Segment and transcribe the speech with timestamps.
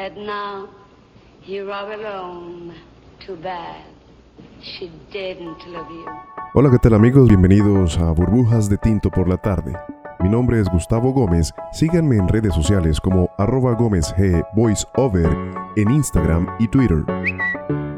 [0.00, 0.66] And now,
[1.46, 2.72] you're all alone.
[3.18, 3.84] Too bad.
[4.62, 6.06] She didn't love you.
[6.54, 7.28] Hola, ¿qué tal amigos?
[7.28, 9.76] Bienvenidos a Burbujas de Tinto por la tarde.
[10.20, 11.52] Mi nombre es Gustavo Gómez.
[11.72, 15.28] Síganme en redes sociales como arroba Gómez G VoiceOver
[15.76, 17.04] en Instagram y Twitter.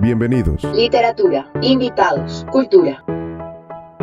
[0.01, 0.65] Bienvenidos.
[0.75, 3.05] Literatura, invitados, cultura.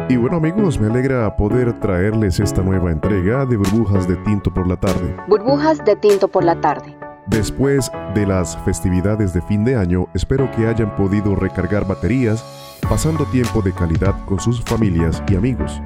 [0.07, 4.69] Y bueno amigos, me alegra poder traerles esta nueva entrega de Burbujas de Tinto por
[4.69, 5.17] la tarde.
[5.27, 6.98] Burbujas de tinto por la tarde.
[7.29, 12.43] Después de las festividades de fin de año, espero que hayan podido recargar baterías,
[12.89, 15.79] pasando tiempo de calidad con sus familias y amigos.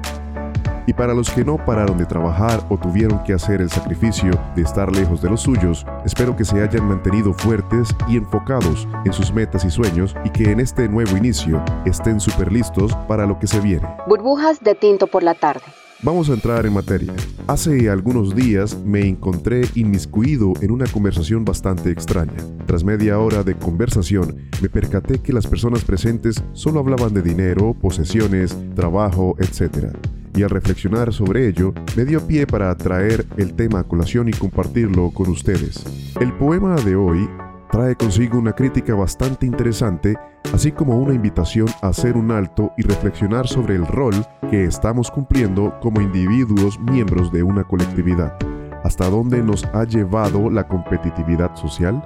[0.86, 4.62] Y para los que no pararon de trabajar o tuvieron que hacer el sacrificio de
[4.62, 9.30] estar lejos de los suyos, espero que se hayan mantenido fuertes y enfocados en sus
[9.30, 13.46] metas y sueños y que en este nuevo inicio estén súper listos para lo que
[13.46, 13.86] se viene.
[14.06, 15.64] Burbujas de tinto por la tarde.
[16.04, 17.14] Vamos a entrar en materia.
[17.46, 22.36] Hace algunos días me encontré inmiscuido en una conversación bastante extraña.
[22.66, 27.74] Tras media hora de conversación, me percaté que las personas presentes solo hablaban de dinero,
[27.80, 29.96] posesiones, trabajo, etc.
[30.36, 34.32] Y al reflexionar sobre ello, me dio pie para traer el tema a colación y
[34.32, 35.84] compartirlo con ustedes.
[36.20, 37.26] El poema de hoy
[37.74, 40.16] trae consigo una crítica bastante interesante,
[40.52, 44.14] así como una invitación a hacer un alto y reflexionar sobre el rol
[44.48, 48.38] que estamos cumpliendo como individuos miembros de una colectividad.
[48.84, 52.00] ¿Hasta dónde nos ha llevado la competitividad social?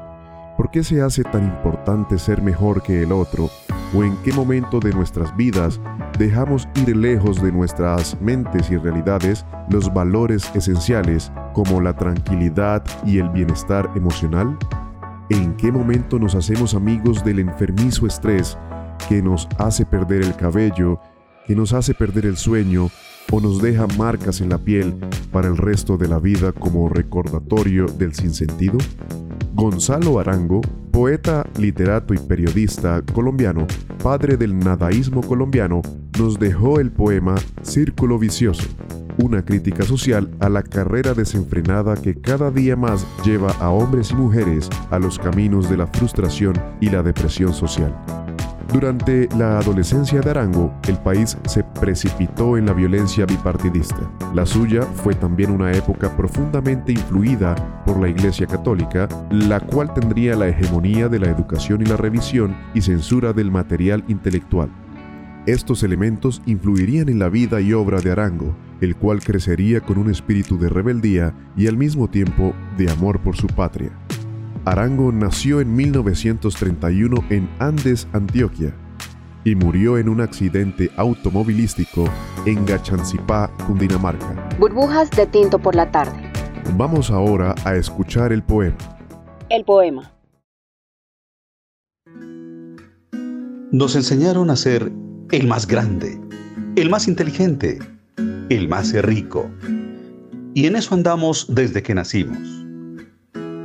[0.56, 3.50] ¿Por qué se hace tan importante ser mejor que el otro?
[3.94, 5.78] ¿O en qué momento de nuestras vidas
[6.18, 13.18] dejamos ir lejos de nuestras mentes y realidades los valores esenciales como la tranquilidad y
[13.18, 14.56] el bienestar emocional?
[15.30, 18.56] ¿En qué momento nos hacemos amigos del enfermizo estrés
[19.10, 21.00] que nos hace perder el cabello,
[21.46, 22.88] que nos hace perder el sueño
[23.30, 24.94] o nos deja marcas en la piel
[25.30, 28.78] para el resto de la vida como recordatorio del sinsentido?
[29.52, 30.62] Gonzalo Arango,
[30.92, 33.66] poeta, literato y periodista colombiano,
[34.02, 35.82] padre del nadaísmo colombiano,
[36.18, 38.66] nos dejó el poema Círculo Vicioso,
[39.18, 44.14] una crítica social a la carrera desenfrenada que cada día más lleva a hombres y
[44.14, 47.94] mujeres a los caminos de la frustración y la depresión social.
[48.72, 54.10] Durante la adolescencia de Arango, el país se precipitó en la violencia bipartidista.
[54.34, 57.54] La suya fue también una época profundamente influida
[57.86, 62.54] por la Iglesia Católica, la cual tendría la hegemonía de la educación y la revisión
[62.74, 64.68] y censura del material intelectual.
[65.48, 70.10] Estos elementos influirían en la vida y obra de Arango, el cual crecería con un
[70.10, 73.90] espíritu de rebeldía y al mismo tiempo de amor por su patria.
[74.66, 78.74] Arango nació en 1931 en Andes, Antioquia,
[79.42, 82.04] y murió en un accidente automovilístico
[82.44, 84.50] en Gachancipá, Cundinamarca.
[84.58, 86.30] Burbujas de tinto por la tarde.
[86.76, 88.76] Vamos ahora a escuchar el poema.
[89.48, 90.12] El poema.
[93.72, 94.92] Nos enseñaron a ser
[95.30, 96.18] el más grande,
[96.76, 97.78] el más inteligente,
[98.48, 99.50] el más rico.
[100.54, 102.38] Y en eso andamos desde que nacimos.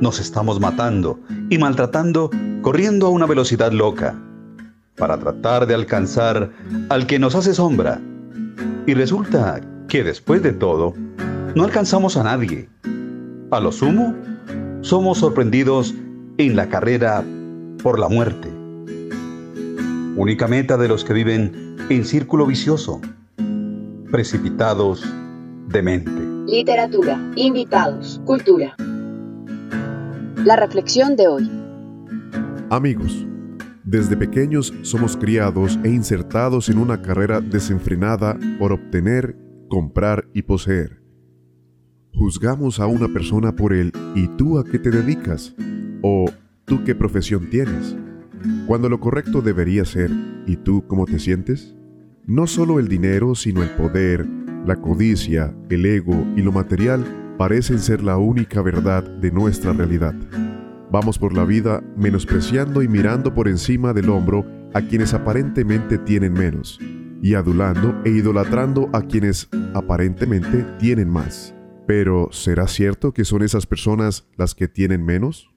[0.00, 2.30] Nos estamos matando y maltratando
[2.60, 4.14] corriendo a una velocidad loca
[4.96, 6.50] para tratar de alcanzar
[6.90, 8.00] al que nos hace sombra.
[8.86, 10.94] Y resulta que después de todo,
[11.54, 12.68] no alcanzamos a nadie.
[13.50, 14.14] A lo sumo,
[14.82, 15.94] somos sorprendidos
[16.36, 17.24] en la carrera
[17.82, 18.53] por la muerte.
[20.16, 23.00] Única meta de los que viven en círculo vicioso,
[24.12, 25.04] precipitados
[25.68, 26.12] de mente.
[26.46, 28.76] Literatura, invitados, cultura.
[30.44, 31.50] La reflexión de hoy.
[32.70, 33.26] Amigos,
[33.82, 39.36] desde pequeños somos criados e insertados en una carrera desenfrenada por obtener,
[39.68, 41.02] comprar y poseer.
[42.12, 45.56] Juzgamos a una persona por el ¿y tú a qué te dedicas?
[46.02, 46.26] o
[46.66, 47.96] ¿tú qué profesión tienes?
[48.66, 50.10] Cuando lo correcto debería ser
[50.46, 51.74] ¿y tú cómo te sientes?
[52.26, 54.26] No solo el dinero, sino el poder,
[54.66, 57.04] la codicia, el ego y lo material
[57.38, 60.14] parecen ser la única verdad de nuestra realidad.
[60.90, 66.32] Vamos por la vida menospreciando y mirando por encima del hombro a quienes aparentemente tienen
[66.32, 66.78] menos,
[67.22, 71.54] y adulando e idolatrando a quienes aparentemente tienen más.
[71.86, 75.53] Pero, ¿será cierto que son esas personas las que tienen menos?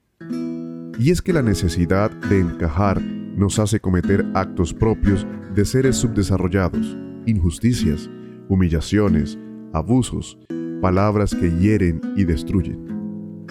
[0.98, 5.24] Y es que la necesidad de encajar nos hace cometer actos propios
[5.54, 8.10] de seres subdesarrollados, injusticias,
[8.48, 9.38] humillaciones,
[9.72, 10.36] abusos,
[10.80, 13.46] palabras que hieren y destruyen.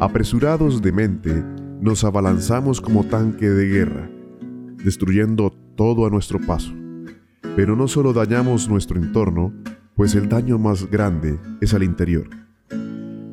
[0.00, 1.44] Apresurados de mente,
[1.80, 4.10] nos abalanzamos como tanque de guerra,
[4.82, 6.72] destruyendo todo a nuestro paso.
[7.54, 9.52] Pero no solo dañamos nuestro entorno,
[9.94, 12.30] pues el daño más grande es al interior.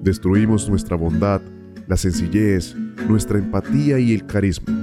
[0.01, 1.41] Destruimos nuestra bondad,
[1.87, 2.75] la sencillez,
[3.07, 4.73] nuestra empatía y el carisma.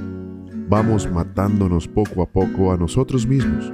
[0.68, 3.72] Vamos matándonos poco a poco a nosotros mismos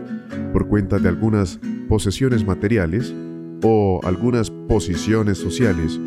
[0.52, 3.14] por cuenta de algunas posesiones materiales
[3.62, 6.00] o algunas posiciones sociales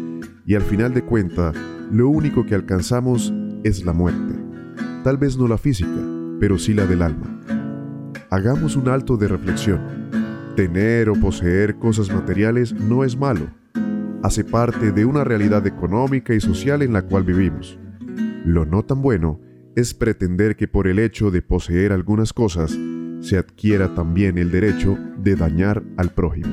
[0.46, 1.54] y al final de cuenta
[1.92, 3.34] lo único que alcanzamos
[3.64, 4.36] es la muerte.
[5.04, 5.90] Tal vez no la física,
[6.40, 7.40] pero sí la del alma.
[8.30, 9.82] Hagamos un alto de reflexión.
[10.56, 13.48] Tener o poseer cosas materiales no es malo.
[14.24, 17.80] Hace parte de una realidad económica y social en la cual vivimos.
[18.46, 19.40] Lo no tan bueno
[19.76, 22.78] es pretender que por el hecho de poseer algunas cosas
[23.22, 26.50] se adquiera también el derecho de dañar al prójimo.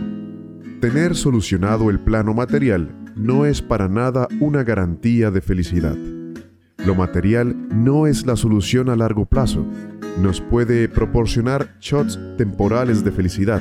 [0.81, 5.97] Tener solucionado el plano material no es para nada una garantía de felicidad.
[6.87, 9.67] Lo material no es la solución a largo plazo.
[10.23, 13.61] Nos puede proporcionar shots temporales de felicidad,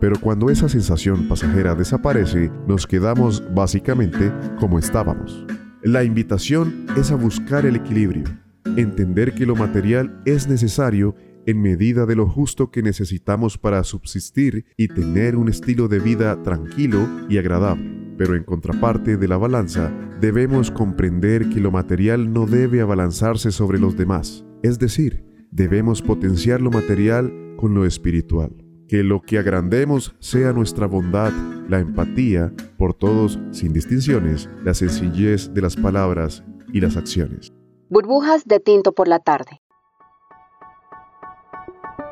[0.00, 5.44] pero cuando esa sensación pasajera desaparece, nos quedamos básicamente como estábamos.
[5.82, 8.24] La invitación es a buscar el equilibrio,
[8.76, 11.14] entender que lo material es necesario
[11.46, 16.42] en medida de lo justo que necesitamos para subsistir y tener un estilo de vida
[16.42, 18.14] tranquilo y agradable.
[18.18, 19.90] Pero en contraparte de la balanza,
[20.20, 24.44] debemos comprender que lo material no debe abalanzarse sobre los demás.
[24.62, 28.67] Es decir, debemos potenciar lo material con lo espiritual.
[28.88, 31.30] Que lo que agrandemos sea nuestra bondad,
[31.68, 36.42] la empatía por todos sin distinciones, la sencillez de las palabras
[36.72, 37.52] y las acciones.
[37.90, 39.60] Burbujas de tinto por la tarde.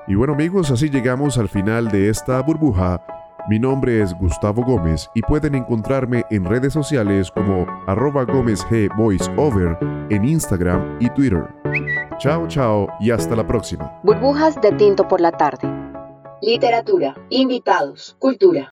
[0.07, 3.05] Y bueno amigos, así llegamos al final de esta burbuja.
[3.49, 8.95] Mi nombre es Gustavo Gómez y pueden encontrarme en redes sociales como arroba Gómez G
[8.97, 9.79] Voiceover
[10.11, 11.47] en Instagram y Twitter.
[12.19, 13.99] Chao, chao y hasta la próxima.
[14.03, 15.69] Burbujas de tinto por la tarde.
[16.43, 18.65] Literatura, invitados, cultura.